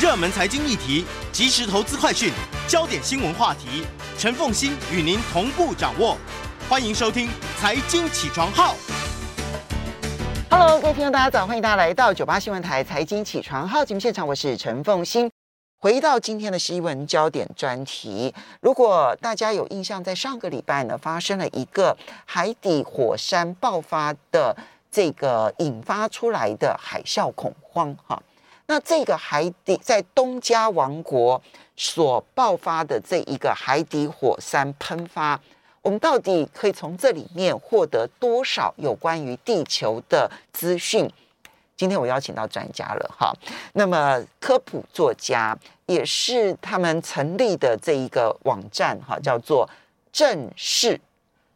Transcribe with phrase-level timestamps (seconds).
[0.00, 2.32] 热门财经议题、即时投资快讯、
[2.68, 3.84] 焦点新闻话题，
[4.16, 6.16] 陈凤欣与您同步掌握。
[6.68, 7.26] 欢迎收听
[7.58, 8.74] 《财经起床号》。
[10.48, 11.44] Hello，各位听众，大家早！
[11.44, 15.28] 欢迎大家来到九八新闻台《财经起床号》节目现场，我是陈凤欣。
[15.80, 24.56] 回到今天的新闻焦点专题，如果大家有印象，在上个礼拜呢，发生了一个海底火山爆发的
[24.92, 28.22] 这个引发出来的海啸恐慌，哈。
[28.70, 31.42] 那这个海底在东加王国
[31.74, 35.40] 所爆发的这一个海底火山喷发，
[35.80, 41.10] 我们到底可以从这里面获得多少有关于地球的资讯？
[41.78, 43.32] 今天我邀请到专家了哈，
[43.72, 49.66] 那么科普作家也是他们成立的这一个网站哈，叫做
[50.12, 51.00] 震识，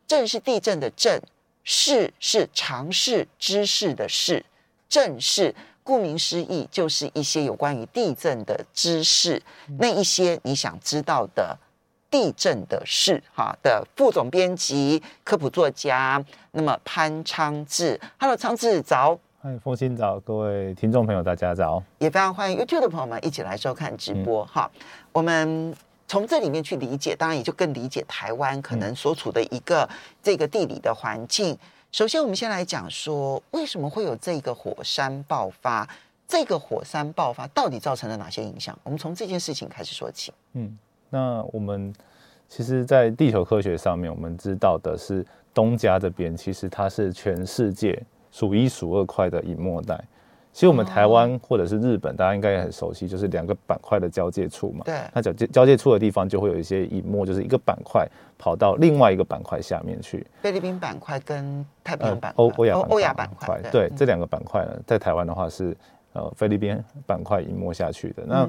[0.06, 1.20] 震是地震的震，
[1.62, 4.42] 识是尝试知识的识，
[4.88, 5.54] 震识。
[5.84, 9.42] 顾名思义，就是一些有关于地震的知识，
[9.78, 11.58] 那一些你想知道的
[12.10, 24.80] 地震的事，哈的副总编辑、科普作家，那么潘昌志，Hello，昌志早，嗨，风清早，各位听众朋友大家早，也非常欢迎 YouTube 的朋友们一起来收看直播，哈、嗯，
[25.12, 25.74] 我们
[26.06, 29.88] 从这里面去理解，当然也就更理解台湾可能所处的一个
[30.22, 31.58] 这个地理的环境。
[31.92, 35.86] 首先，我们先来讲说，为什么会有这个火山爆发？
[36.26, 38.76] 这个火山爆发到底造成了哪些影响？
[38.82, 40.32] 我们从这件事情开始说起。
[40.54, 40.78] 嗯，
[41.10, 41.94] 那我们
[42.48, 50.02] 其实，在地球科学上面，我们知道的是，东加这边其实它是全世界数一数二快的隐没带。
[50.52, 54.84] 其实我们台湾或者是日本，大家应该也很熟悉，就是两个板块的交界处嘛。
[54.84, 54.94] 对。
[55.14, 58.06] 那交界交界处的地方就会有一些隐没，就是一个板块
[58.38, 60.26] 跑到另外一个板块下面去。
[60.42, 62.44] 菲律宾板块跟太平洋板块。
[62.44, 63.60] 欧欧亚欧亚板块。
[63.70, 65.74] 对，对这两个板块呢，在台湾的话是
[66.12, 68.22] 呃菲律宾板块隐没下去的。
[68.26, 68.46] 那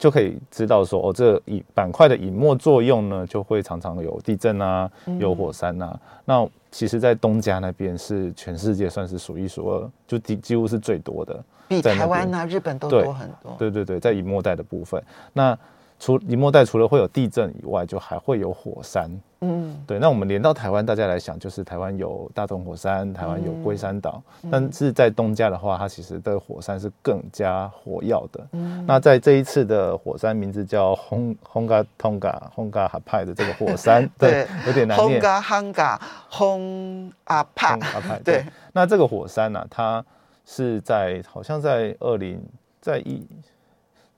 [0.00, 6.00] 就可以知道说，哦，这隐板块的隐没作用呢，就会常常有地震啊，有火山呐、啊。
[6.24, 13.54] 那其实，在东加那边是全世界算是数一数二，就几几乎是最多的，比台湾啊、日本都多很多。
[13.58, 15.02] 对对对，在隐没带的部分，
[15.34, 15.56] 那
[16.00, 19.10] 除尼莫带除了会有地震以外，就还会有火山。
[19.42, 19.98] 嗯，对。
[19.98, 28.46] 那我们连到台湾，大家来想，就是台湾有大同火山，台湾有龟山岛，嗯、但是在东加的话，它其实的火山是更加火药的。
[28.52, 35.10] 嗯，那在这一次的火山名字叫轰轰嘎通嘎轰嘎哈派的这个火山， 对，对，有点难念。
[35.10, 36.00] 轰嘎轰嘎
[36.30, 38.18] 轰阿帕，阿派。
[38.24, 40.04] 对，那这个火山呢、啊，它
[40.46, 42.42] 是在好像在二零
[42.80, 43.26] 在一。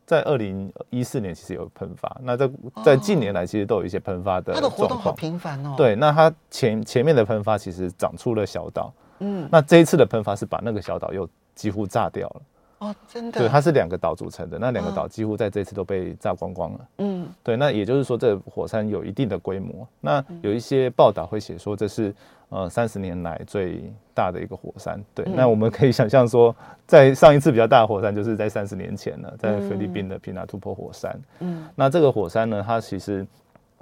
[0.06, 2.20] 在二零一四年，其实有喷发。
[2.22, 2.50] 那在
[2.84, 4.52] 在近年来，其实都有一些喷发的。
[4.52, 5.74] 它的活动好频繁哦。
[5.76, 8.92] 对，那它前前面的喷发其实长出了小岛。
[9.20, 9.48] 嗯。
[9.50, 12.42] 那这一次的喷发是把那个小岛又几乎炸掉了。
[12.78, 13.38] 哦，真的。
[13.40, 16.80] 对，它是两个岛组成的，那两个岛几乎在这次都被炸光光了。
[16.98, 19.86] 嗯，对，那也就是说，这火山有一定的规模。
[20.00, 22.12] 那有一些报道会写说，这是
[22.52, 23.82] 呃三十年来最
[24.14, 25.02] 大的一个火山。
[25.14, 26.54] 对，那我们可以想象说，
[26.86, 31.18] 在上一次比较大的火山就是在三十年前了，在菲律宾的皮纳图波火山。
[31.40, 33.26] 嗯，那这个火山呢，它其实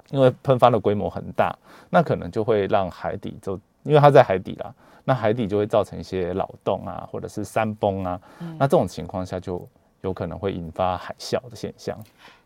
[0.09, 1.53] 因为喷发的规模很大，
[1.89, 4.73] 那可能就会让海底就因为它在海底啦。
[5.03, 8.21] 那海底就会造成一些扰动啊，或者是山崩啊。
[8.39, 9.67] 嗯、那这种情况下就
[10.01, 11.97] 有可能会引发海啸的现象。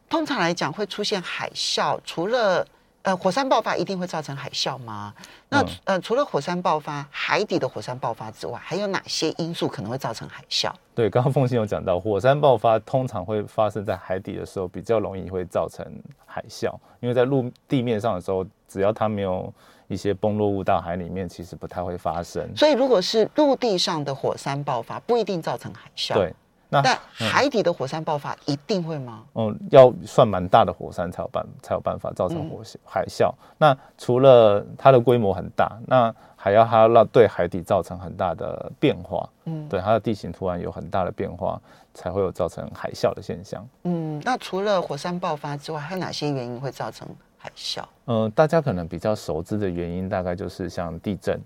[0.10, 2.66] 通常来讲，会出现海啸，除了
[3.06, 5.14] 呃火山爆发一定会造成海啸吗？
[5.48, 10.72] 那、嗯、呃除了火山爆发，海底的火山爆发之外，还有哪些因素可能会造成海啸？
[10.94, 15.86] 对，刚刚凤信有讲到，火山爆发通常会发生在海底的时候，比较容易会造成
[16.26, 19.54] 海啸，因为在陆地面上的时候，只要它没有。
[19.88, 22.44] 一些崩落物到海里面，其实不太会发生。
[22.56, 26.16] 所以，如果是陆地上的火山爆发，不一定造成海啸。
[26.16, 26.34] 对，
[26.70, 29.24] 那但海底的火山爆发一定会吗？
[29.36, 33.30] 嗯，要算蛮大的火山才有办才有办法造成火海啸。
[33.30, 39.30] 嗯、那除了它的规模很大，那还要它让对海底造成很大的变化。
[39.46, 41.62] 嗯，对，它的地形突然有很大的变化，
[41.94, 43.68] 才会有造成海啸的现象。
[43.84, 47.08] 嗯，那除了火山爆发之外，还有哪些原因会造成？
[47.38, 51.40] 海啸，嗯，大家可能比较熟知的原因，大概就是像地震，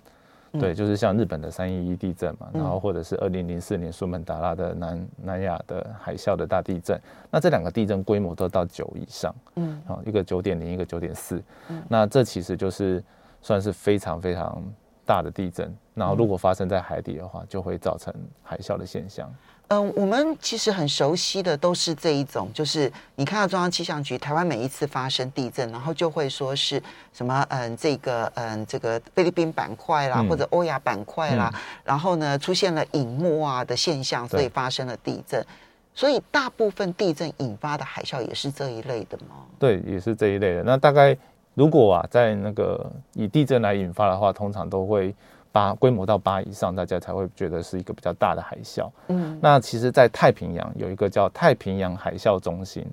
[0.54, 7.00] 对，就是像日本的三一一地震嘛，然后或者是二零零四年苏门答腊的南南亚的海啸的大地震，
[7.30, 11.44] 那这两个地震规模都到九以上，嗯，好，一个九点零，一个九点四，
[11.88, 13.04] 那这其实就是
[13.42, 14.64] 算是非常非常
[15.06, 19.30] 大的地震，然后如果发生在海底的话，就会造成海啸的现象。
[19.30, 19.36] 嗯，
[19.78, 26.82] 我们其实很熟悉的都是这一种，就是你看到中央气象局，台湾每一次发生地震，然后就会说是
[27.14, 35.46] 什么，嗯，这个，嗯，这个菲律宾板块啦，或者欧亚板块啦，然后呢出现了隐没啊的现象，所以发生了地震。
[35.94, 39.46] 所以大部分地震引发的海啸也是这一类的吗？
[39.60, 40.64] 对，也是这一类的。
[40.64, 41.16] 那大概
[41.54, 45.14] 如果啊，在那个以地震来引发的话，通常都会。
[45.52, 48.90] 八规模到八以上，大家才会觉得是一个比较大的海啸。
[49.08, 52.86] 嗯，那其实，在太平洋有一个叫太平洋海啸中心，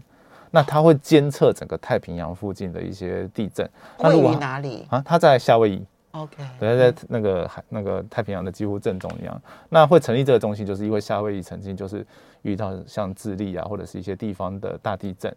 [0.50, 3.68] 那它会监测整个太平洋附近的一些地震。
[3.98, 5.02] 位于哪里啊？
[5.04, 5.84] 它在夏威夷。
[6.12, 9.42] OK，对，在那个海那个太平洋的几乎正中央。
[9.68, 12.06] 那会成立这个中心，就是因为夏威夷曾经就是
[12.40, 15.30] 遇到像智利啊，或者是一些地方的大地震。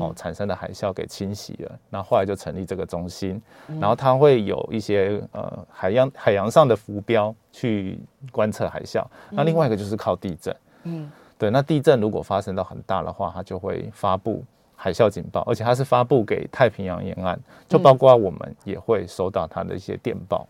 [0.00, 3.40] 哦，产生的海啸给侵袭了，那后，后来就成立这个中心，
[3.80, 7.98] 然后它会有一些呃海洋海洋上的浮标去
[8.30, 9.04] 观测海啸。
[9.30, 10.54] 那另外一个就是靠地震，
[10.84, 14.42] 嗯，对，那地震如果发生到很大的话，它就会发布
[14.74, 17.38] 海啸警报，而且它是发布给太平洋沿岸，
[17.68, 20.46] 就包括我们也会收到它的一些电报。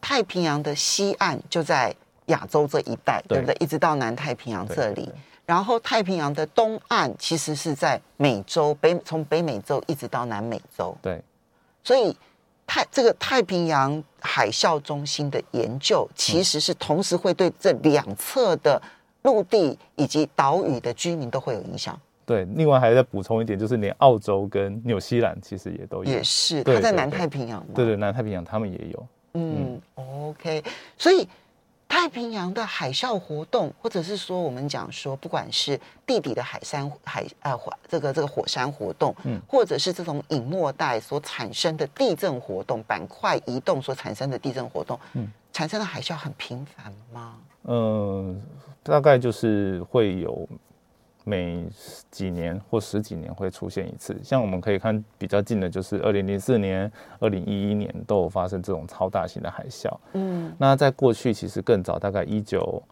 [0.00, 1.94] 太平洋的西岸就在
[2.26, 3.54] 亚洲这一带，对不对？
[3.60, 5.10] 一直到南太平洋这里。
[5.50, 10.96] 然后太平洋的东岸其实是在美洲北，从北美洲一直到南美洲。
[11.02, 11.20] 对，
[11.82, 12.16] 所以
[12.68, 18.80] 太这个太平洋海啸中心的研究，其实是同时会对这两侧的
[19.22, 21.98] 陆地以及岛屿的居民都会有影响。
[22.24, 26.12] 对，另外还要再补充一点，就是连澳洲跟纽西兰其实也都有。
[26.12, 27.60] 也是，它在南太平洋。
[27.74, 29.06] 对对，南太平洋他们也有。
[29.34, 30.62] 嗯，嗯，OK，
[30.96, 31.28] 所以。
[31.90, 47.34] 太平洋的海啸活动，或者是说我们讲说，不管是地底的海山海呃火这个这个火山活动，嗯，或者是这种隐没带所产生的地震活动，板块移动所产生的地震活动，嗯，产生的海啸很频繁吗？
[47.64, 48.36] 嗯、呃，
[48.84, 50.48] 大概就是会有。
[51.24, 51.66] 每
[52.10, 59.94] 几年或十几年会出现一次，像我们可以看比较近的，就是二零零四年、二零一一年都有发生这种超大型的海啸。
[60.14, 62.82] 嗯，那在过去其实更早，大概一九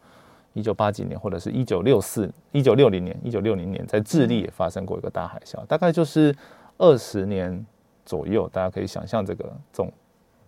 [0.52, 6.34] 一九八几年或者是一九六四、一九六零年、一九六零年，在智利也发生过一个大海啸，大概就是
[6.76, 7.64] 二十年
[8.04, 9.92] 左右，大家可以想象这个这种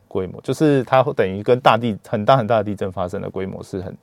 [0.07, 3.97] 规模，就是它等于跟大地很大很大的地震发生的规模是很。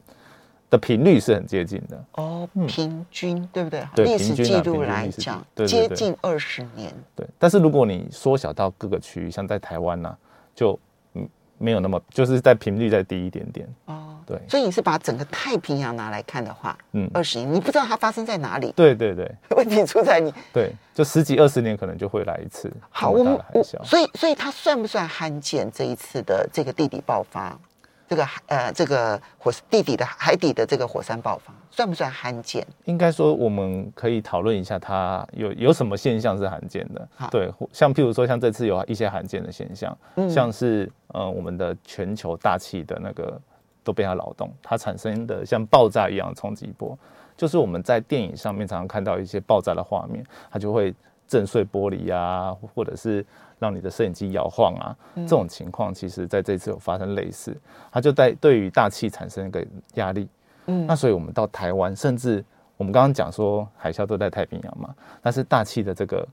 [0.70, 3.86] 的频率是很接近的哦，平均对不对？
[3.96, 6.94] 历史记录来讲，接近二十年。
[7.16, 10.18] 对，但是如果你缩小到各个区域，像在台湾呢，
[10.54, 10.78] 就
[11.14, 11.28] 嗯
[11.58, 14.04] 没有那么，就是在频率再低一点点哦。
[14.26, 18.74] 对，所以你是把整个太平洋拿来看的话，嗯，二十年你不知道它发生在哪里。
[18.76, 20.34] 对对对， 问题出在你。
[20.52, 22.70] 对，就十几二十年可能就会来一次。
[22.90, 23.40] 好，我们
[23.86, 25.72] 所以所以它算不算罕见？
[25.72, 27.58] 这一次的这个地底爆发？
[28.08, 32.66] 这个呃，这个火地底的海底的这个火山爆发，算不算罕见？
[32.86, 37.08] 应该说，我们可以讨论一下，它有有什么现象是罕见的？
[37.16, 43.40] 好对，像譬如说，像这次有一些罕见的现象，嗯、像是呃，我们的全球大气的那个
[43.84, 46.98] 都被它扰动，它产生的像爆炸一样的冲击波，
[47.36, 50.96] 就是我们在电影上面常常看到一些爆炸的画面，它就会
[51.28, 53.26] 震碎玻璃啊，或者是。
[53.60, 57.60] 让你的摄影机摇晃啊，这种情况其实在这次有发生类似，
[57.92, 59.66] 它就在对于大气产生一个
[59.96, 60.30] 压力。
[60.68, 62.46] 嗯，那所以我们到台湾，甚至
[62.78, 64.94] 我们刚刚讲说海啸都在太平洋嘛，
[65.24, 66.24] 但是大气的这个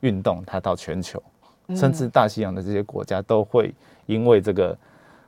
[0.00, 1.22] 运动它到全球，
[1.68, 3.72] 甚至大西洋的这些国家都会
[4.06, 4.76] 因为这个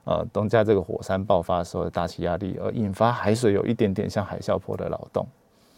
[0.03, 5.25] 呃东加这个火山爆发的时候的大气压力而引发海水有一点点像海啸坡的扰动，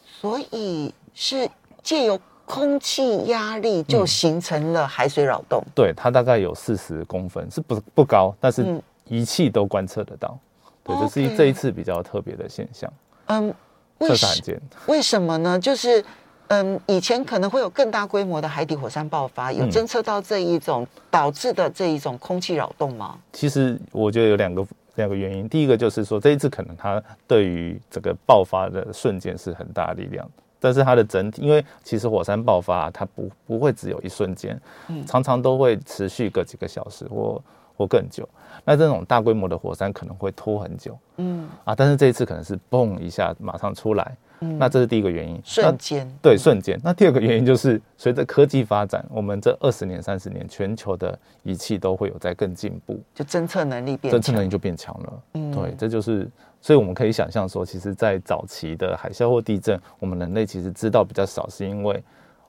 [0.07, 1.47] 所以是
[1.83, 2.19] 借由。
[2.47, 12.91] 空气压力就形成了海水扰动，嗯、对，它大概有四十公分，是不不高，但是仪器都观测得到，嗯、对，这是一这一次比较特别的现象。
[13.27, 13.53] 嗯，
[13.99, 15.59] 为什为什么呢？
[15.59, 16.03] 就是
[16.49, 23.19] 嗯，以前可能会有更大规模的海底火山爆发，有侦测到这一种导致的这一种空气扰动吗？
[23.33, 30.25] 其实我觉得有两个两个原因，第一个就是说这一次可能它对于这个爆发的瞬间是很大力量。
[30.67, 34.61] 但是它的整体，因为其实火山爆发它不不会只有一瞬间，
[35.07, 37.41] 常常都会持续个几个小时或
[37.77, 38.29] 或更久。
[38.65, 46.77] 那这种大规模的火山可能会拖很久，嗯啊，但是这一次可能是嘣一下马上出来，嗯，那这是第一个原因，瞬间，对，瞬间。
[46.83, 56.29] 那第二个原因就是随着科技发展，我们这二十年、三十年，全球的仪器都会有在更进步，就侦测能力变，侦测能力就变强了，嗯，对，这就是，
[56.61, 62.03] 所以我们可以想象说，其实，在早期的海啸或地震，我们人类其实知道比较少，是因为。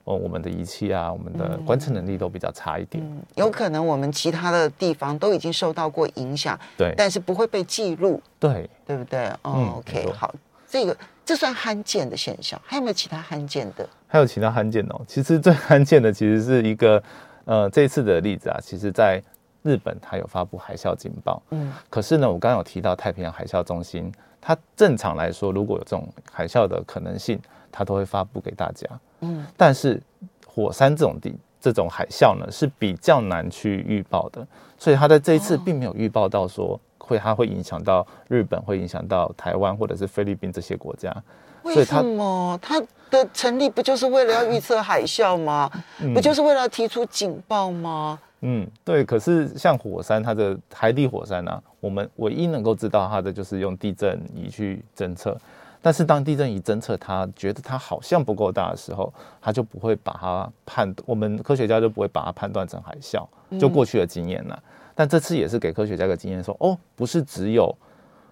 [0.08, 3.04] 哦，我们的仪器啊，我们的观测能力都比较差一点。
[3.04, 9.28] 嗯，有可能我们其他的地方都已经受到过影响，对，但是不会被记录，对，对不对？
[9.42, 10.34] 哦，嗯，OK，好，
[10.66, 10.96] 这个
[11.26, 13.88] 这算罕见的现象，还有没有其他罕见的？
[14.08, 15.02] 还有其他罕见哦。
[15.06, 17.04] 其实最罕见的其实是一个，
[17.44, 19.22] 呃，这次的例子啊，其实在
[19.62, 24.10] 日本它有发布海啸警报，嗯，可是呢，我刚刚有提到太平洋海啸中心，
[24.40, 27.38] 它正常来说，如果有这种海啸的可能性，
[27.72, 28.88] 它都会发布给大家。
[29.22, 30.02] 嗯，但是
[30.46, 34.46] 火山这种地这种海啸呢，是比较难去预报的，
[34.78, 41.16] 所以他在这一次并没有预报到说会它会影响到日本，会影响到台湾或者是菲律宾这些国家。
[41.64, 45.70] 为什么它的成立不就是为了要预测海啸吗？
[46.14, 48.20] 不就是为了提出警报吗？
[48.42, 49.04] 嗯，对。
[49.04, 55.36] 可是像火山，它的海底火山呢、啊，我们唯一能够知道它的就是用地震仪去侦测。
[55.82, 63.26] 但是当地震仪侦测它觉得它好像不够大的时候，它就不会把它判，我们科学家就不会把它判断成海啸，
[63.60, 64.56] 就过去的经验了。
[64.56, 67.74] 嗯、但这次也是给科学家一个经验，说哦，不是只有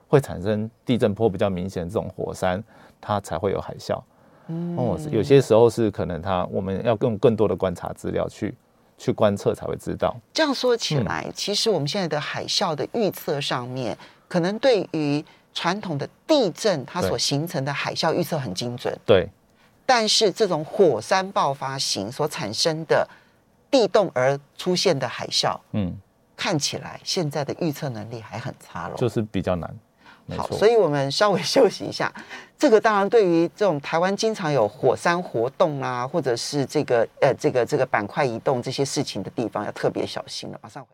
[0.08, 2.62] 会产生地震波比较明显这种火山，
[3.00, 4.02] 它才会有海啸。
[4.48, 8.54] 嗯，哦，有些时候是可能它我们要用更多的观察资料去
[8.98, 10.16] 去观测才会知道。
[10.34, 13.98] 这样说起来，嗯、其实我们现在的海啸的预测上面，
[14.28, 15.24] 可能对于
[15.56, 18.96] 传统的地震，它所形成的海啸预测很精准。
[19.06, 19.28] 对，
[19.86, 23.08] 但是这种火山爆发型所产生的
[23.72, 25.96] 地动而出现的海啸，嗯，
[26.36, 29.74] 看起来现在的预测能力还很差了，就是比较难。
[30.36, 32.12] 好，所以我们稍微休息一下。
[32.58, 40.60] 这个当然，对于这种台湾经常有火山活动啊，或者是这个呃这个这个板块移动这些事情的地方，要特别小心了。
[40.62, 40.90] 马上回。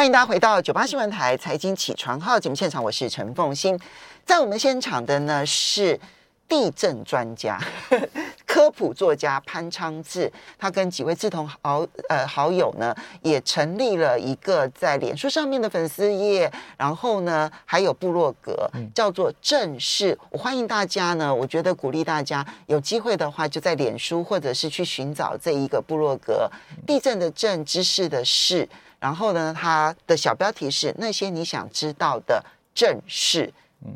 [0.00, 3.78] 欢迎大家回到九八新闻台财经起床号节目现场，我是陈凤欣，
[4.24, 6.00] 在我们现场的呢是
[6.48, 7.60] 地震专家、
[8.48, 20.18] 科普作家潘昌志，他跟几位志同好呃好友呢，也成立了一个在脸书上面的粉丝页，然后呢还有部落格，叫做正视。
[20.30, 26.50] 我欢迎大家呢，我觉得鼓励大家有机会的话，就在脸书或者是去寻找这一个部落格，
[26.86, 28.66] 地震的震，知识的识。
[29.00, 33.50] 然后呢，它的小标题是那些你想知道的正事，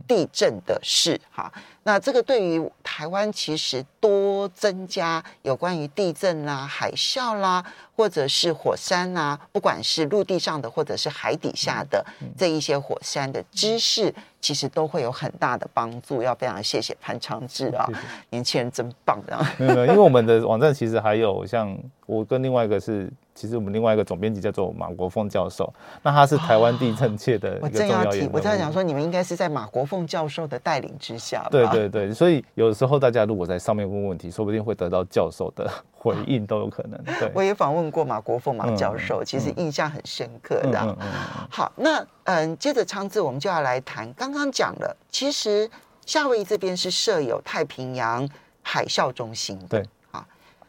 [0.08, 1.20] 地震的事。
[1.30, 7.62] 哈，那这个对于台湾其实多增加有关于地震啦、海啸啦，
[7.94, 12.02] 或者是火山啦，不管是陆地上的或者是海底下的
[12.34, 16.22] 这一些火山的知识，其实都会有很大的帮助。
[16.22, 17.86] 要非常谢谢潘昌志啊，
[18.30, 19.38] 年轻人真棒的。
[19.58, 23.12] 没有，因为我们的网站其实还有像我跟另外一个是。
[23.34, 25.72] 其实我们另外一个总编辑叫做马国凤教授，
[26.02, 28.30] 那他是台湾地震界的一个重要人物。
[28.32, 31.44] 我在想说，你们应该是在马国凤教授的带领之下。
[31.50, 36.92] 对对对，所以有时候大家如果在上面问问题，说不定会得到教授的回应都有可能。
[37.18, 40.78] 对，我也访问过马国凤马教授，其实印象很深刻的。
[40.82, 41.08] 嗯嗯。
[41.50, 45.68] 好，那嗯，接着昌志，我们就要来谈刚刚讲了，其实
[46.06, 48.28] 夏威夷这边是设有太平洋
[48.62, 49.58] 海啸中心。
[49.68, 49.84] 对。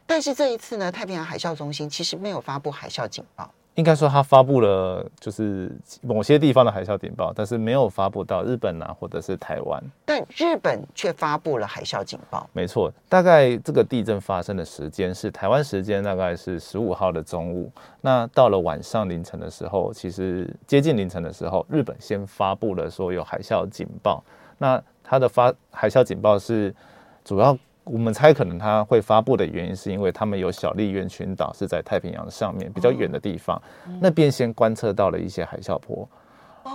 [0.08, 3.50] 但是这一次呢，太平洋海啸中心其实没有发布海啸警报。
[3.74, 5.70] 应该说，它发布了就是
[6.02, 9.84] 某些地方的海啸警报，但是没有发布到日本啊，或者是台湾。
[10.06, 12.50] 但日本却发布了海啸警报。
[12.54, 17.70] 没错，大概这个地震发生的时间是台湾时间，大概是十五号的中午。
[18.00, 24.24] 那到了晚上凌晨的时候，其实接近凌晨的时候，日本先发布了说有海啸警报。
[24.58, 26.74] 那它的发海啸警报是
[27.26, 27.58] 主要。
[27.86, 33.62] 我们猜可能它会发布的原因，是因为他们有小笠原群岛是在太平洋上面比较远的地方，
[34.02, 36.08] 那边先观测到了一些海啸波。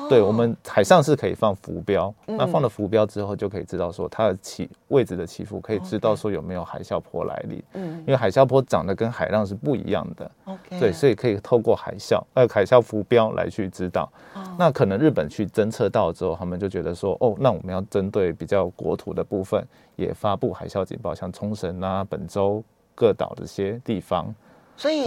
[0.08, 7.62] 对，我们海上是可以放浮标，那放了浮标之后，就可以知道说它的起位置的起伏，可以知道说有没有海啸波来临。
[7.74, 10.30] 嗯，因为海啸波长得跟海浪是不一样的。
[10.44, 14.10] OK，对，所以可以透过海啸呃海啸浮标来去知道。
[14.56, 19.66] 那可能日本去侦测到之后，他们就觉得说，哦，那我们要针对比较国土的部分
[19.96, 22.62] 也发布海啸警报，像冲绳啊、本州
[22.94, 24.32] 各岛这些地方。
[24.80, 25.04] 所以，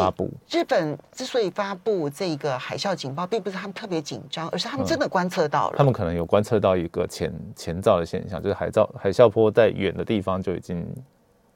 [0.51, 5.75] 日本之所以发布这个海啸警报，并不是他们特别紧张，而是他们真的观测到了。
[5.75, 10.88] 他们可能有观测到一个前前兆的现象，就是海啸海啸坡在远的地方就已经，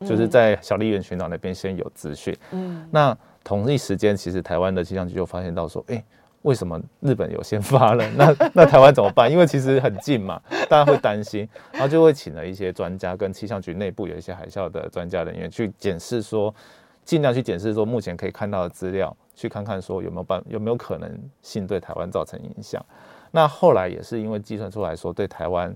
[0.04, 2.36] 就是在小笠原群岛那边先有资讯。
[2.50, 6.04] 嗯，那同一时间，其实台湾的气象局就发现到说，哎，
[6.42, 8.04] 为什么日本有先发了？
[8.18, 9.32] 那那台湾怎么办？
[9.32, 16.54] 因为其实很近嘛，大家会担心，然后就会请了一些专家跟气象局内部有一些海啸的专家人员去检视说，
[17.08, 21.10] 尽量去检视说目前可以看到的资料，去看看说有没有办有没有可能
[21.42, 22.86] 性对台湾造成影响。
[23.32, 25.74] 那后来也是因为计算出来说对台湾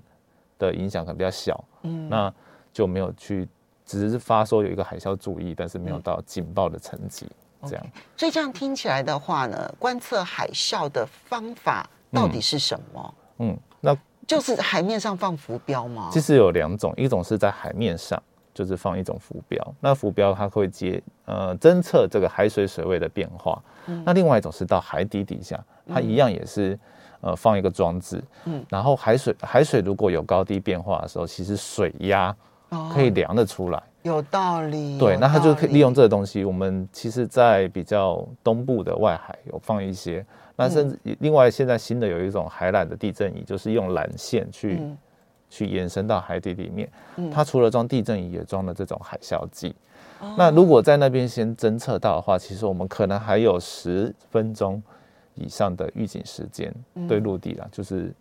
[0.60, 2.34] 的影响可能比较小，嗯，那
[2.74, 3.48] 就没有去，
[3.86, 7.26] 只是发说有一个海啸注意，但是没有到警报的层级。
[7.64, 7.86] 这样.
[8.18, 13.16] 所以这样听起来的话呢，观测海啸的方法到底是什么？
[13.38, 13.98] 嗯，嗯，那
[14.28, 16.10] 就是海面上放浮标吗？
[16.12, 18.22] 其实有两种，一种是在海面上，
[18.54, 23.62] 就是放一种浮标，那浮标它会接呃侦测这个海水水位的变化。
[23.88, 26.78] 嗯，那另外一种是到海底底下，它一样也是
[27.22, 28.24] 呃放一个装置。
[28.46, 32.36] 嗯，然后海水海水如果有高低变化的时候，其实水压
[32.94, 33.78] 可以量得出来。
[33.78, 36.44] 哦有道理，对，那它就可以利用这个东西。
[36.44, 44.98] 我们其实，在比较东部的外海有放一些，那甚至另外现在新的有一种海缆的地震仪，就是用缆线去、嗯、
[45.52, 46.90] 去延伸到海底里面。
[47.32, 49.76] 它除了装地震仪，也装了这种海啸计。
[50.22, 54.82] 嗯、那如果在那边先侦测到的话，其实我们可能还有十分钟
[55.36, 56.74] 以上的预警时间，
[57.08, 58.14] 对陆地啦，就是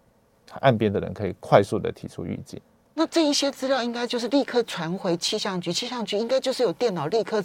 [0.61, 2.61] 岸边的人可以快速的提出预警。
[2.95, 7.43] 那这一些资料应该就是立刻传回气象局，气象局应该就是有电脑立刻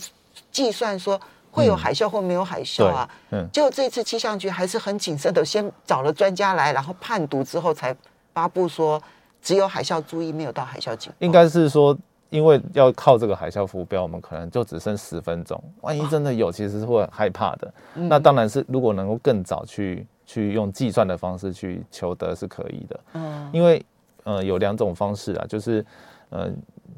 [0.51, 1.19] 计算说
[1.51, 3.09] 会有海啸或没有海啸啊。
[3.31, 7.95] 嗯，结果这次气象局还是很谨慎的，先找了专家来，然后判读之后才
[8.33, 9.01] 发布说
[9.45, 11.15] 只有海啸注意，没有到海啸警报。
[11.19, 11.97] 应该是说，
[12.29, 17.73] 因为要靠这个海啸浮标，我们可能就只剩十分钟，万一真的有，其实是会很害怕的。
[17.93, 22.99] 那当然是如果能够更早去去用计算的方式去求得是可以的。
[23.13, 23.81] 嗯，因为。
[24.27, 25.85] 呃，有两种方式啊，就是，
[26.31, 26.49] 呃，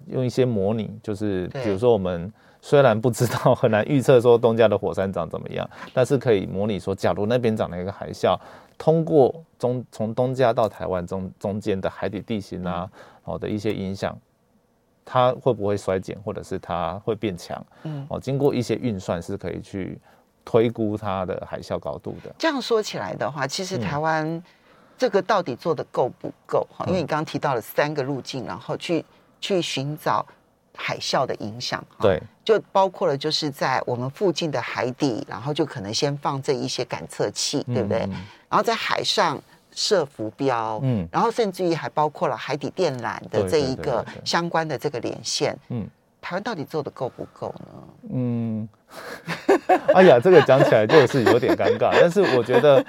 [0.08, 8.40] 用一些模拟，就是比如说我们虽然不知道，很难预测说东加的火山长怎么样，但是可以模拟说，假如那边长了一个海啸，
[8.78, 12.90] 通过中从东加到台湾中中间的海底地形啊，
[13.24, 14.18] 哦的一些影响，
[15.06, 17.66] 它会不会衰减，或者是它会变强？
[17.84, 20.00] 嗯，哦，经过一些运算是可以去
[20.46, 22.34] 推估它的海啸高度的。
[22.38, 24.44] 这样说起来的话，其实台湾、嗯。
[25.00, 26.66] 这个到底做的够不够？
[26.76, 29.06] 哈，因为你刚刚提到了三个路径，然后去
[29.40, 30.26] 去寻找
[30.78, 31.84] 海啸的影响。
[32.00, 38.00] 对，就包括了就是在我们附近的海底，然后就可能先放这一些感测器，对不对？
[38.04, 38.12] 嗯、
[38.48, 39.42] 然后在海上
[39.74, 45.58] 设浮标，嗯，然后甚至于还包括了海底电缆的这一个相关的这个连线。
[45.70, 45.86] 嗯，
[46.22, 48.12] 台湾到底做的够不够呢？
[48.14, 48.70] 嗯，
[49.94, 52.86] 哎呀，这个讲起来就是有点尴尬，但是我觉得。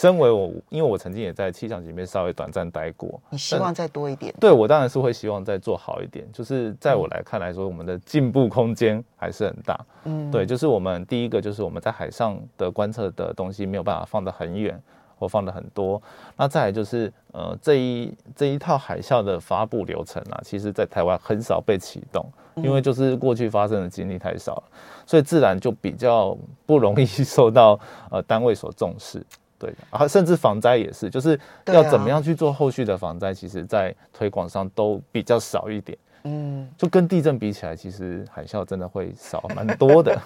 [0.00, 4.34] 身为我，因为我曾经也在气象局里面稍微短暂待过，你希望再多一点？
[4.40, 6.26] 对，我当然是会希望再做好一点。
[6.32, 9.78] 就是在我来看来说，我们的进步空间还是很大。
[10.04, 14.80] 嗯，对，就是我们第一个就是我们在海上的观测的东西没有办法放得很远
[15.18, 16.00] 或放得很多。
[16.34, 22.24] 那再来就是呃这一这一套海啸的发布流程啊，其实在台湾很少被启动，
[22.56, 24.62] 因为就是过去发生的经历太少了，
[25.04, 26.34] 所以自然就比较
[26.64, 27.78] 不容易受到
[28.10, 29.22] 呃单位所重视。
[29.60, 35.96] 对，啊，甚至防灾也是，就是要怎么样去做后续的防灾，其实在推广上都比较少一点。
[36.24, 40.18] 嗯，就跟地震比起来，其实海啸真的会少蛮多的，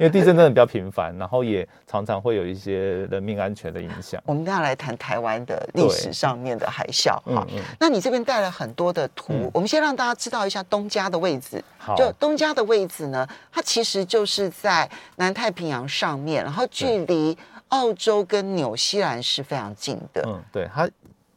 [0.00, 4.22] 因为地震真的比较频繁，然后也常常会有一些人命安全的影响。
[4.24, 7.46] 我们接下来谈台湾的历史上面的海啸哈。
[7.78, 11.62] 那你这边带了很多的图，嗯，我们先让大家知道一下东家的位置。
[11.76, 17.36] 好，就东家的位置呢，它其实就是在南太平洋上面，然后距离。
[17.68, 20.22] 澳洲跟纽西兰是非常近的。
[20.26, 20.88] 嗯，对，它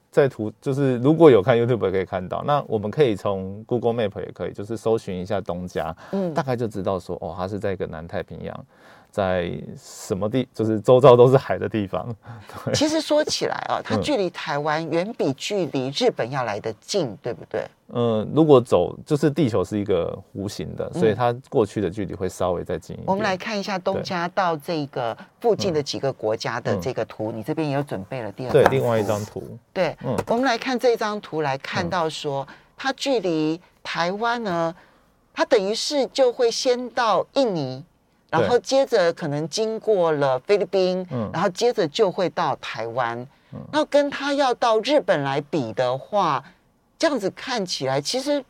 [0.10, 8.66] 在图就是如果有看 YouTube 也可以看到，那我们可以从 Google Map 也可以，就是搜寻一下东加，嗯，大概就知道说，哦，它是在一个南太平洋。
[9.12, 12.16] 在什么地，就是周遭都是海的地方。
[12.74, 17.68] 其实说起来啊，它距离台湾远比距离日本要来得近，对不对？
[17.94, 23.06] 嗯，如果走，就是地球是一个弧形的，所以它过去的距离会稍微再近一点。
[23.06, 28.52] 我们来看一下东加到这个附近的几个国家的这个图，你这边也有准备了第二。
[28.54, 29.44] 对，另外一张图。
[29.74, 32.48] 对，嗯，我们来看这张图，来看到说
[32.78, 34.74] 它距离台湾呢，
[35.34, 37.84] 它等于是就会先到印尼。
[38.32, 43.20] 然后接着可能经过了菲律宾，嗯，然后接着就会到台湾。
[43.54, 46.44] 嗯，那跟他要到日本来比的话，
[46.98, 48.44] 这样子看起来，其实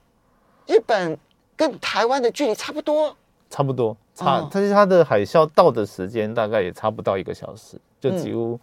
[0.67, 1.17] 日本
[1.55, 3.13] 跟台湾的距离差不多，
[3.49, 8.59] 差不多差，但是它的海啸到的时间大概也差不到一个小时，就几乎。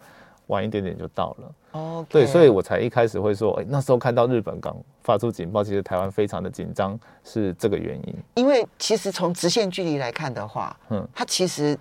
[0.49, 8.15] 晚一点点就到了哦对，所以我才一开始会说，哎，那时候看到日本刚发出警报，其实台湾非常的紧张，是这个原因。
[8.35, 11.77] 因为其实从直线距离来看的话，嗯，它其实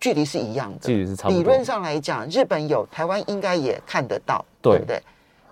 [0.00, 1.38] 距离是一样的，距离是差不多。
[1.38, 5.02] 理论上来讲，日本有，台湾应该也看得到，对，对不对？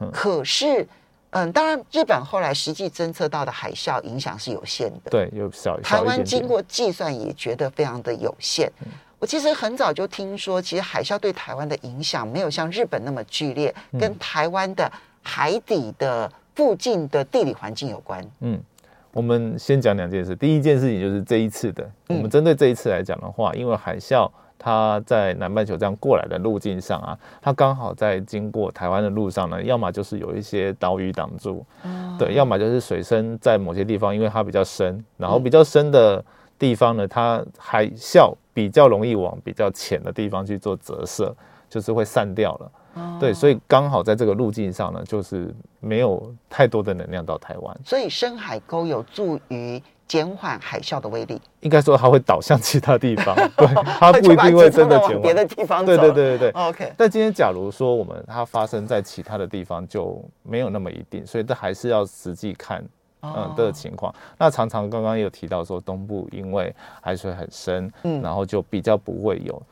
[0.00, 0.86] 嗯、可是，
[1.30, 5.78] 嗯，当然，日本后来实际侦测到的海啸影响是有限的，对，有小。
[5.80, 8.70] 台湾经过计算也觉得非常的有限。
[8.80, 8.88] 嗯、
[9.20, 14.90] 我其实很早就听说，其实海啸对台湾的影响没有像日本那么剧烈，嗯、跟台湾的
[15.22, 18.24] 海底的附近的地理环境有关。
[18.40, 18.60] 嗯。
[19.12, 20.36] 我们先讲两件事。
[20.36, 31.66] 第一件事情就是这一次的，我们针对这一次来讲的话，因为海啸它在南半球这样过来的路径上啊，它刚好在经过台湾的路上呢，要么就是有一些岛屿挡住，
[32.20, 36.24] 对，要么就是水深在某些地方，因为它比较深，然后比较深的
[36.60, 41.34] 地方呢，它海啸比较容易往比较浅的地方去做折射，
[41.70, 42.72] 就是会散掉了。
[43.18, 51.40] 对，所以刚好在这个路径上呢，就是没有太多的能量到台湾，所以深海沟有助于减缓海啸的威力。
[51.60, 53.66] 应该说它会导向其他地方，对，
[53.98, 55.86] 它不一定会真的减缓别的地方。
[55.86, 56.50] 对对对对对。
[56.50, 56.92] OK。
[56.96, 62.84] 但今天假如说我们它发生在其他的地方，就没有那么一定，所以这还是要实际看
[63.22, 64.14] 嗯的情况。
[64.38, 69.62] 那常常刚刚有提到说东部因为海水很深，嗯，然后就比较不会有。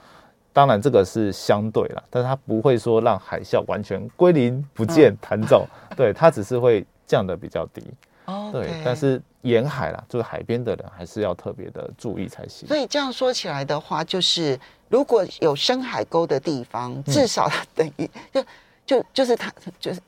[0.52, 7.82] 当然，这个是相对了，但是它不会说让海啸完全归零不见弹走，嗯、 对，它只是会降的比较低。
[8.26, 8.52] Okay.
[8.52, 12.68] 对，但是沿海啦，就是海边的人还是要特别的注意才行。
[12.68, 14.58] 所以这样说起来的话，就是
[14.88, 18.44] 如果有深海沟的地方，至少它等于、嗯、就
[18.84, 20.00] 就就是它就是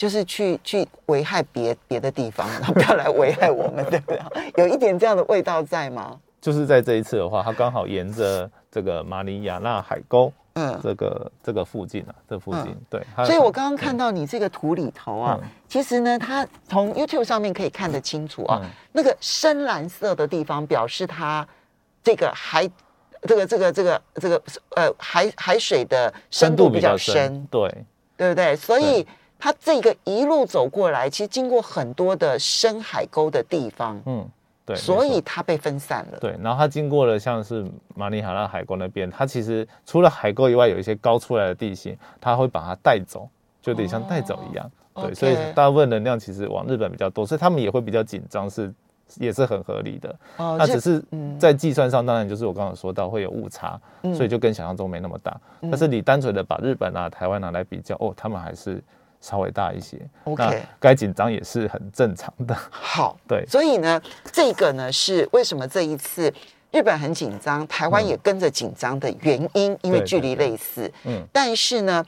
[0.00, 4.18] 就是去去危害别别的地方，然后不要来危害我们，对不对？
[4.56, 6.18] 有一点这样的味道在吗？
[6.40, 13.26] 就是在这一次的话，它刚好沿着这个马里亚纳海沟，嗯，这个这个附近啊，这附近，嗯、对。
[13.26, 21.46] 所以我刚刚看到你这个图里头啊，嗯、其实呢，它从 YouTube 上面可以看得清楚啊，嗯、那个深蓝色的地方表示它
[22.02, 22.66] 这个海，
[23.28, 24.42] 这个这个这个这个
[24.76, 27.84] 呃海海水的深度比较深，深对，
[28.16, 28.56] 对不对？
[28.56, 29.06] 所以
[29.40, 34.28] 它这个一路走过来，其实经过很多的深海沟的地方，嗯。
[34.66, 36.18] 对，所以它被分散了。
[36.20, 43.26] 对，然后它经过了像是马尼哈拉海沟那边，它其实除了海沟以外，有一些高出来的地形，它会把它带走，
[43.62, 44.70] 就有点像带走一样。
[44.92, 48.72] 哦、对所以大部分能量其实往日本比较多，所以他们也会比较紧张，是
[49.16, 50.14] 也是很合理的。
[50.36, 51.02] 哦，那只是
[51.38, 55.40] 在计算上，当然就是我刚刚说到会有误差，嗯、所以就跟想象中没那么大。
[55.62, 58.80] 嗯、但是你单纯的把日本啊、台湾拿来比较，哦，他们还是。
[59.20, 62.56] 稍微大一些，OK，该紧张也是很正常的。
[62.70, 64.00] 好， 对，所以呢，
[64.32, 66.32] 这个呢是为什么这一次
[66.70, 72.04] 日本很紧张，台湾也跟着紧张的原因，嗯、因为距离类似，嗯，但是呢，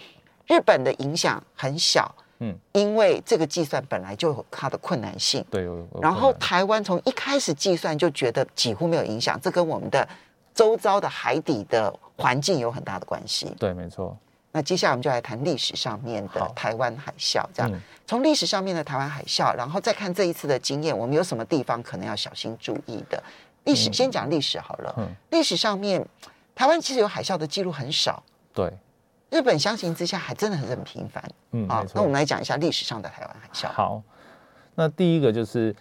[0.47, 5.69] 日本的影响很小，嗯，因为这个计算本来就有它的困难性，对，
[6.01, 10.09] 然后台湾从一开始计算就觉得几乎没有影响，这跟我们的
[10.55, 14.17] 周遭的海底的环境有很大的关系，对，没错。
[14.53, 23.23] 那接下来我们就来谈历史上面的台湾海啸，这样从历史上面的台湾海啸，然后再看这一次的经验，我们有什么地方可能要小心注意的？
[23.65, 24.95] 历史先讲历史好了。
[24.99, 26.07] 嗯，历史上面
[26.55, 28.23] 台湾其实有海啸的记录很少。
[28.53, 28.71] 对，
[29.31, 31.25] 日本相形之下还真的很很频繁。
[31.53, 33.73] 嗯，好，那我们来讲一下历史上的台湾海啸。
[33.73, 34.03] 好，
[34.75, 35.75] 那第一个就是。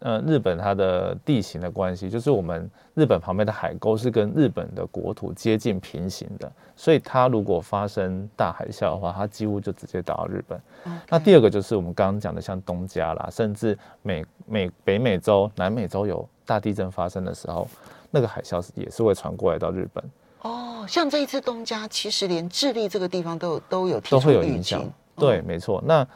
[0.00, 10.60] 呃，日本它的地形的关系，就是我们日本旁边的海沟是跟日本的国土接近平行的，所以它如果发生大海啸的话，它几乎就直接打到日本。
[11.08, 17.66] 那第二个就是我们刚刚讲的，像东加啦，甚至美美北美洲、南美洲有大地震发生的时候，
[18.10, 20.04] 那个海啸也是会传过来到日本。
[20.42, 24.80] 哦，像这一次东加，其实连智利这个地方都有都有都会有影响。
[25.16, 25.82] 对，没错。
[25.84, 26.06] 那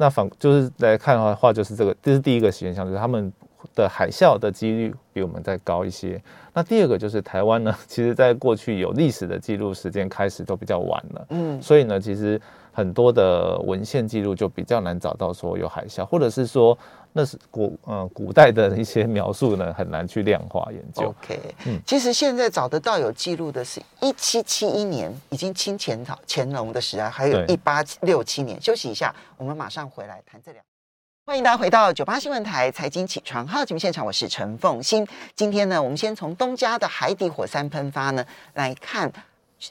[0.00, 3.30] 那反就是来看的话，就是这个，这是第一个现象，就是他们
[3.74, 6.18] 的海啸的几率比我们再高一些。
[6.54, 12.40] 那第二个就是台湾呢，其实在过去有历史的记录时间开始都比较晚了，嗯，所以呢，其实
[12.80, 16.76] 很多的文献记录就比较难找到说有海啸，或者是说。
[17.12, 21.08] 那是古呃古代的一些描述呢，很难去量化研究。
[21.08, 28.62] OK，嗯，其实现在找得到有记录的是一七七一年，已经清前朝乾隆的时代，还有一八六七年。
[28.62, 30.64] 休息一下，我们马上回来谈这两。
[31.26, 35.04] 欢迎大家回到九八新闻台财经起床号节目现场，我是陈凤欣。
[35.34, 39.12] 今天呢，我们先从东家的海底火山喷发呢来看。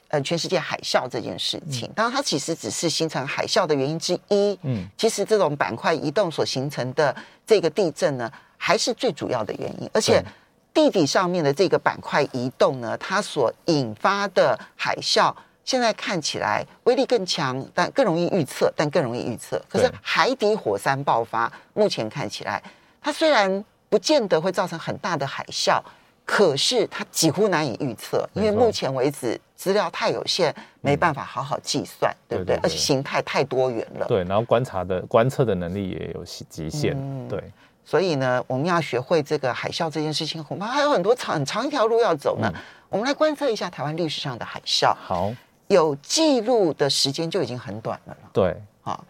[0.08, 4.56] 呃，全世界海啸这件事情，当然它其实只是形成海啸的原因之一。
[4.62, 9.90] 嗯，其实这种板块移动所形成的这个地震呢，还是最主要的原因。
[9.92, 10.24] 而且
[10.72, 19.60] 地底上面的这个板块移动呢，它所引发的海啸，现在看起来威力更强，但更容易预测，但更容易预测。
[19.68, 22.62] 可是海底火山爆发，目前看起来，
[23.02, 25.82] 它虽然不见得会造成很大的海啸。
[26.30, 32.54] 可是它几乎难以预测，因为目前为止资料太有限，没办法好好计算，对不对？
[32.62, 34.06] 而且形态太多元了。
[34.06, 36.96] 对，然后观察的观测的能力也有极限。
[37.28, 37.42] 对，
[37.84, 42.48] 所以呢，我们要学会这个海啸这件事情，恐怕还有很多长很长一条路要走呢。
[42.88, 44.94] 我们来观测一下台湾历史上的海啸。
[45.02, 45.34] 好，
[45.66, 48.16] 有记录的时间就已经很短了。
[48.32, 49.02] 对，啊。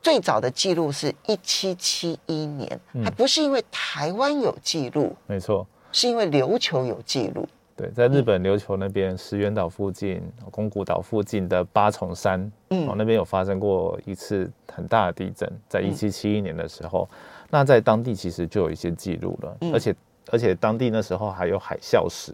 [0.00, 7.46] 最早的记录是一七七一年，还不是因为台湾有记录，没错，是因为琉球有记录。
[7.74, 17.08] 对，在日本琉球那边石垣岛附近、宫古岛附近的八重山，嗯，那边有发生过一次很大的地震，在一七七一年的时候，
[17.50, 19.94] 那在当地其实就有一些记录了，而且
[20.30, 22.32] 而且当地那时候还有海啸石，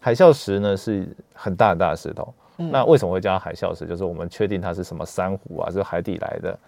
[0.00, 3.86] 海啸石呢是很大很大的石头，那为什么会叫海啸石？
[3.86, 6.58] 就是我们确定它是什么珊瑚啊，是海底来的。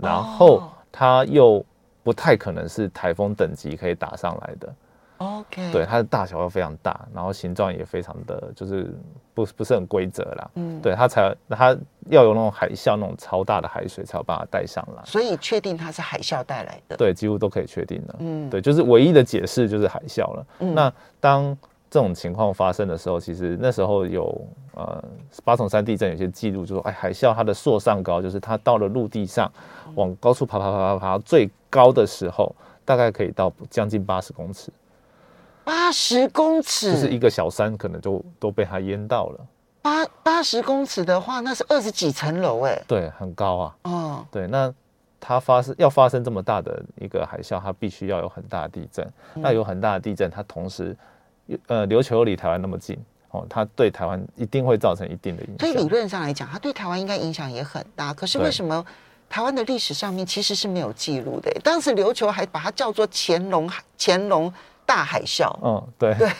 [0.00, 1.64] 然后它又
[2.02, 4.74] 不太可能是台风等级可以打上来的
[5.24, 8.94] ，OK，对，它的大小又非常大，然后形状也非常的就是
[9.34, 11.76] 不不是很规则啦，嗯，对，它才它
[12.10, 21.56] 要有那种海啸那种超大的海水才有办法带上来，所以确定它是海啸带来的，对，几乎都可以确定的，嗯，对，就是唯一的解释就是海啸了，嗯，那当。
[21.90, 25.00] 这种情况发生的时候，其实那时候有呃
[25.44, 29.48] 八重山地震有些记录，就说哎海啸它的朔上高，就是它到了陆地上
[29.94, 32.52] 往高处爬爬爬爬爬，最高的时候
[32.84, 34.72] 大概可以到将近八十公尺。
[35.64, 39.46] 八十公尺，就是一个小山可能就都被它淹到了。
[39.82, 42.80] 八八十公尺的话，那是二十几层楼哎。
[42.86, 43.76] 对，很高啊。
[43.82, 44.72] 哦，对，那
[45.18, 49.04] 它发生要发生这么大的一个海啸，它必须要有很大的地震。
[49.34, 50.96] 嗯、那有很大的地震，它同时。
[51.66, 52.98] 呃，琉球离台湾那么近
[53.28, 55.58] 哦，它对台湾一定会造成一定的影响。
[55.58, 58.14] 所以理论上来讲，它对台湾应该影响也很大。
[58.14, 58.82] 可是为什么
[59.28, 61.52] 台湾的历史上面其实是没有记录的？
[61.62, 64.50] 当时琉球还把它叫做乾隆乾隆
[64.86, 65.50] 大海啸。
[65.62, 66.30] 嗯，对 对，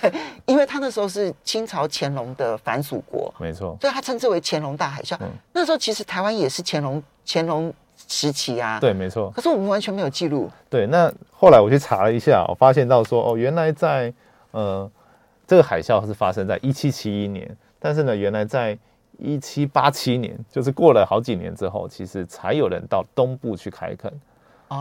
[0.46, 5.16] 因为他那时候是清朝乾隆的藩属国，没错，所以他称之为乾隆大海啸。
[5.20, 7.72] 嗯，那时候其实台湾也是乾隆乾隆
[8.08, 8.78] 时期啊。
[8.80, 9.30] 对，没错。
[9.30, 10.50] 可是我们完全没有记录。
[10.68, 14.12] 对，那后来我去查了一下，我发现到说哦，原来在。
[14.56, 14.88] 呃，
[15.48, 18.78] 这个海啸是发生在一七七一年，但是呢，原来在
[19.18, 24.14] 一七八七年，就是过了好几年之后，其实才有人到东部去开垦，哦、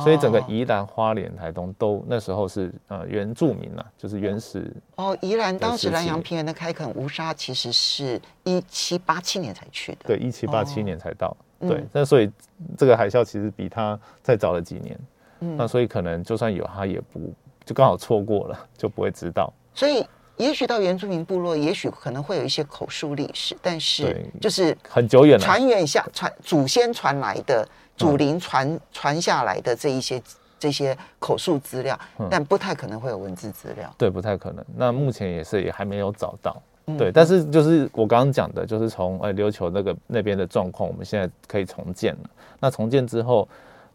[0.03, 4.71] 所以整个宜兰花莲台东都那时候是呃原住民啊，就是原始。
[4.95, 9.99] 哦，宜兰当时南洋平原的开垦无沙，其实是一七八七年才去的。
[10.05, 11.35] 对，一七八七年才到。
[11.59, 12.31] 哦、对，那所以
[12.77, 14.99] 这个海啸其实比他再早了几年。
[15.41, 19.53] 嗯，那所以可能就算有，他也不就刚好错过了，就不会知道。
[19.73, 20.05] 所以，
[20.43, 30.21] 也许到原住民部落，也许可能会有一些口述历史，但是就是很久远了，传远下传祖先传来的祖灵传传下来的这一些
[30.59, 31.97] 这些口述资料，
[32.29, 33.89] 但不太可能会有文字资料。
[33.97, 34.65] 对，不太可能。
[34.75, 36.61] 那目前也是也还没有找到。
[36.97, 42.29] 对，但是就是我刚刚讲的，就是从呃琉球那个那边的状况，我们现在可以重建了。
[42.59, 43.47] 那重建之后。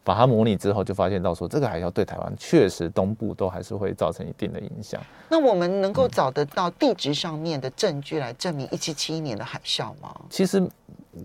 [0.09, 4.99] 把它模拟之后，就发现到说，这个海啸对台湾确实东部都还是会造成一定的影响。
[5.29, 10.19] 那我们能够找得到地质上面的证据来证明一七七一年的海啸吗？
[10.31, 10.67] 其实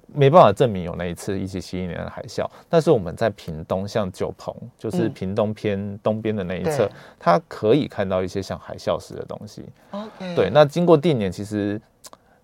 [0.07, 9.63] 没办法证明有那一次一七七一年的海啸，但是我们在屏东，像九鹏，就是屏东偏东边的那一侧，嗯、它可以看到一些像海啸石的东西。
[9.91, 11.81] OK，对，那经过定年，其实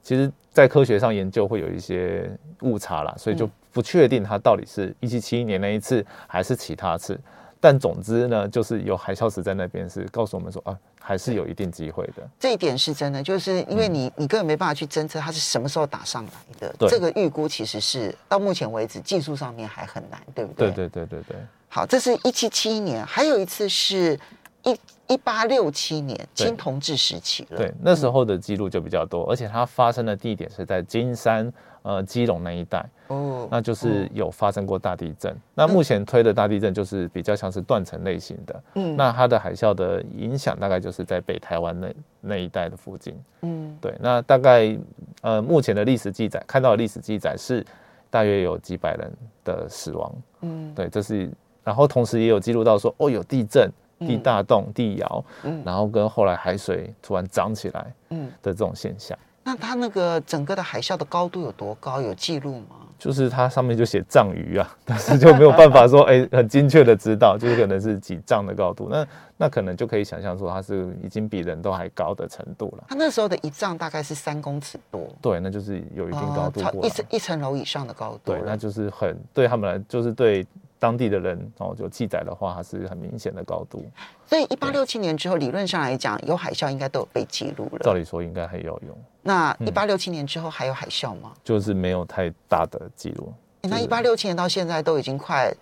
[0.04, 2.30] 其实在科学上研究会有一些
[2.62, 3.50] 误差啦，所以就。
[3.72, 7.18] 不确定它到底是一七七一年那一次还是其他次，
[7.62, 12.28] 但总之呢，就是有海啸石在那边，是告诉我们说啊，还是有一定机会的。
[12.40, 20.72] 这一点是真的，就是因为你、嗯、你根本没办法去侦测它是什么时候打上来的，对这个预估其实是到目前为止技术上面还很难，对不对？
[20.72, 21.38] 对对对对对。
[21.70, 24.20] 好，这是一七七一年，还有一次是
[24.64, 27.58] 一一八六七年清同治时期了。
[27.58, 31.52] 对，那时候的记录就比较多，而且它发生的地点是在金山。
[31.82, 35.32] 呃，基隆那一带哦，那就是有发生过大地震。
[35.32, 38.64] 嗯、那目前推的大地震就是比较像是断层类型的。
[38.76, 43.18] 嗯，那它的海啸的影响大概就是在北台湾那那一带的附近。
[43.44, 43.96] 嗯，对。
[44.02, 44.78] 那大概
[45.22, 47.66] 呃，目前的历史记载看到的历史记载是
[48.10, 49.10] 大约有几百人
[49.46, 50.14] 的死亡。
[50.42, 51.32] 嗯，对，这是。
[51.64, 59.18] 然后同时也有记录到说，哦，有地震、地大动、地摇，嗯，然后跟后来海水突然涨起来，嗯的这种现象。
[59.44, 62.02] 那它那个整个的海啸的高度有多高？
[62.02, 62.76] 有记录吗？
[63.00, 68.90] 就是它上面就写丈余啊，但是就没有办法说， 哎、欸，很精确的知道，就是可能是几丈的高度。
[68.92, 69.08] 那
[69.38, 72.84] 那可能就可以想象说，它是已经比人都还高的程度了。
[72.90, 75.08] 它那时候的一丈大概是三公尺多。
[75.22, 78.34] 对，那就是有一定高度一层一层楼以上的高度。
[78.34, 80.46] 对，那就是很对他们来，就是对
[80.80, 83.84] 当地的人哦就记载的话，它是很明显的高度。
[84.26, 87.80] 所以一八六七年之后，理论上来讲，有海啸应该都有被记录了。
[87.80, 88.98] 照理说应该很有用。
[89.22, 91.34] 那一八六七年之后还有海啸吗？
[91.44, 93.32] 就是没有太大的记录。
[93.64, 95.54] 那一八六七年到现在都已经快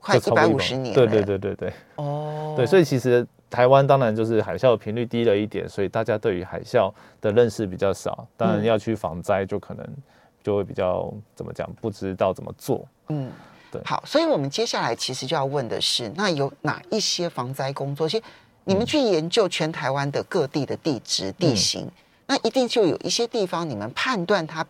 [0.00, 1.06] 快一百五十年了。
[1.06, 1.72] 对对对对对。
[1.94, 2.54] 哦。
[2.56, 8.26] 对，所以其实台湾当然就是海啸的频率低了一点，所以大家对于海啸的认识比较少。
[8.36, 9.86] 当然要去防灾，就可能
[10.42, 12.84] 就会比较怎么讲，不知道怎么做。
[13.10, 13.30] 嗯。
[13.70, 13.80] 对。
[13.84, 18.08] 好，所以我们接下来其实就要问的是，那有哪一些防灾工作？
[18.08, 18.22] 其实
[18.64, 21.92] 你们去研究全台湾的各地的地质地形，嗯、
[22.26, 24.66] 那一定就有一些地方你们判断它。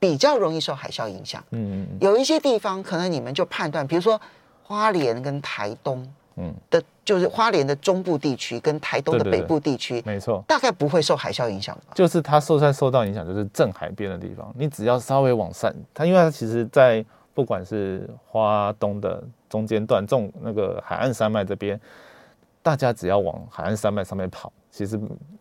[0.00, 4.20] 比较容易受海啸影响，嗯，有一些地方可能你们就判断，比如说
[4.62, 11.94] 花莲跟台东，嗯的，就是花莲的中部地区跟台东的北部地区，没错，大概不会受海啸影响吧？
[11.96, 17.04] 就是它受算受到影响，就是正海边的地方，你只要稍微往上，它因为它其实，在
[17.38, 21.80] 不管是花东的中间段，这种那个海岸山脉这边，
[22.64, 24.98] 大家只要往海岸山脉上面跑，其实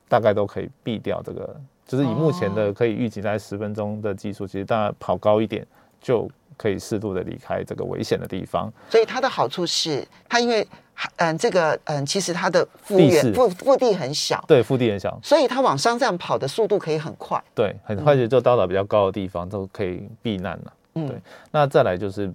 [0.08, 1.60] 大概都可以避掉这个。
[1.88, 5.66] 就是以目前的可以预计在十分钟的技术，其实大家跑高一点
[6.00, 8.72] 就可以适度的离开这个危险的地方。
[8.92, 10.68] 所以它的好处是，它因为
[11.16, 20.74] 嗯这个嗯其实它的腹地腹腹地很小，对，腹地很小，所以它往上这样跑的速度可以很快，对，很快就就到达比较高的地方都可以避难了。
[21.06, 21.22] 嗯，对。
[21.52, 22.26] 那再来就是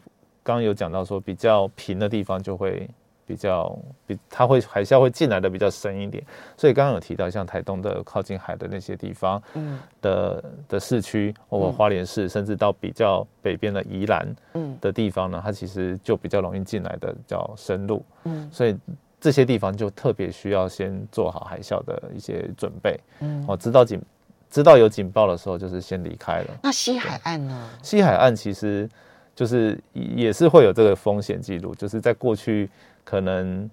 [0.43, 2.89] 刚刚有讲到说比较平的地方就会。
[3.25, 6.23] 比较比它会海啸会进来的比较深一点，
[6.57, 9.79] 所以刚刚有提到像台东的靠近海的那些地方，嗯。
[10.03, 14.77] 的的市区，包括花莲市，甚至到比较北边的宜兰，嗯。
[14.81, 18.77] 的地方呢，它其实就比较容易进来的比较深入，嗯，所以
[19.21, 24.03] 这些地方就特别需要先做好海啸的一些准备，嗯，哦，知道警
[24.53, 26.47] 知道有警报的时候，就是先离开了。
[26.63, 27.71] 那西海岸呢？
[27.83, 28.89] 西海岸其实
[29.35, 32.71] 就是也是会有这个风险记录，就是在过去。
[33.05, 33.69] 可能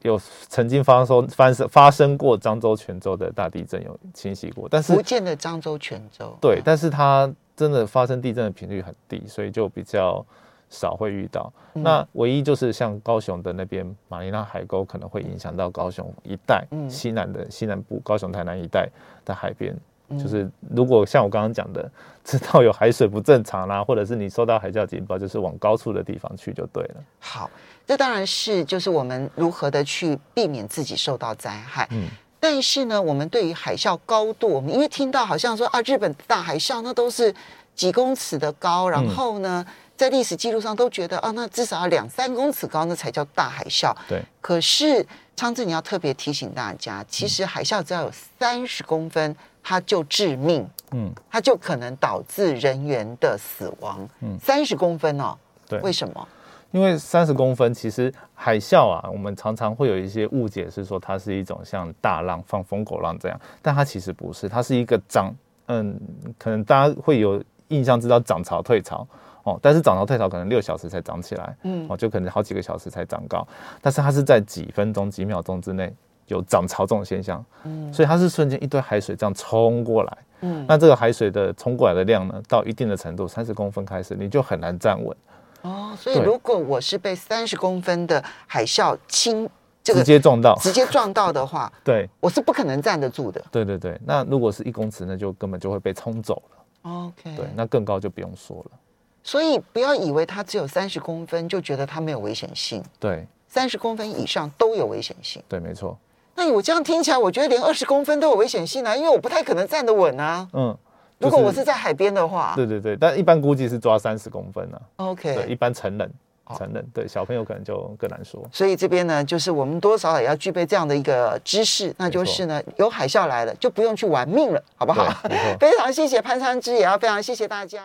[0.00, 10.24] 有曾经发生发生发生过漳州、泉州的大地震有侵袭过，但是福建的漳州、泉州对，但是它真的发生地震的频率很低，所以就比较
[10.70, 11.52] 少会遇到。
[11.74, 18.88] 嗯、那唯一就是像高雄的那边马尼拉海沟可能会影响到高雄一带，嗯、西南的西南部高雄台南一带
[19.26, 19.76] 的海边。
[20.18, 21.90] 就是如果像我刚刚讲的，
[22.24, 26.94] 知道有海水不正常啦， 或者是你收到海啸警报，就是往高处的地方去就对了。
[27.18, 27.50] 好，
[27.86, 31.86] 这当然是就是我们如何的去避免自己受到灾害。
[31.90, 32.08] 嗯，
[32.40, 37.34] 但是呢，我们对于海啸高度，我们因为听到好像说啊，日本大海啸那都是
[37.74, 39.64] 几公尺的高，然后呢，
[39.96, 43.94] 在历史记录上都觉得啊，那至少要两三公尺高，那才叫大海啸。
[44.08, 44.22] 对。
[44.40, 49.36] 可是昌志，你要特别提醒大家，其实海啸只要有三十公分。
[49.66, 55.34] 它就致命，嗯，它就可能导致人员的死亡，嗯，三十公分哦，
[55.66, 56.28] 对，为什么？
[56.70, 65.34] 因为三十公分，其实海啸啊，我们常常会有一些误解，是说它是一种像大浪放风狗浪这样，但它其实不是，它是一个涨，
[65.68, 65.98] 嗯，
[66.38, 69.06] 可能大家会有印象知道涨潮退潮
[69.44, 73.46] 哦，但是涨潮退潮可能六小时才涨起来，嗯，哦，就可能好几个小时才涨高，
[73.80, 75.90] 但是它是在几分钟、几秒钟之内。
[76.28, 85.16] 有涨潮这种现象，嗯，所以它是瞬间一堆海水这样冲过来，嗯，那这个海水的冲过来的量呢，到一定的程度，三十公分开始，你就很难站稳。
[85.62, 89.48] 哦，所以如果我是被三十公分的海啸侵，
[89.82, 93.42] 这个直接撞到，直接撞到的话， 对，我是不可能站得住的。
[93.50, 96.64] 对对对，那如果是一公尺，那就根本就会被冲走了。
[96.82, 98.78] OK，对，那更高就不用说了。
[99.22, 102.84] 所以不要以为它只有三十公分就觉得它没有危险性。
[103.00, 105.42] 对，三十公分以上都有危险性。
[105.48, 105.98] 对，没错。
[106.36, 110.46] 那我这样听起来，我觉得连二十公分都有危险性啊，因为我不太可能站得稳啊。
[110.52, 110.76] 嗯，
[111.18, 114.80] 如果我是在海边的话，对对对，但一般估计是抓三十公分啊。
[114.96, 116.12] OK，对，一般成人，
[116.58, 118.42] 成人对小朋友可能就更难说。
[118.52, 125.06] 所以这边呢，就是我们多少也要具备这样的一个知识，那就是呢，有海啸来了就不用去玩命了，好不好？
[125.58, 127.82] 非常谢谢潘昌之，也要非常谢谢大家。